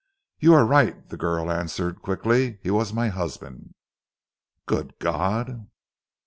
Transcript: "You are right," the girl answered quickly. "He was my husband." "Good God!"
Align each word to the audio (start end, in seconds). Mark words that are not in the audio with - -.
"You 0.39 0.55
are 0.55 0.65
right," 0.65 1.07
the 1.09 1.15
girl 1.15 1.51
answered 1.51 2.01
quickly. 2.01 2.57
"He 2.63 2.71
was 2.71 2.91
my 2.91 3.09
husband." 3.09 3.75
"Good 4.65 4.95
God!" 4.97 5.67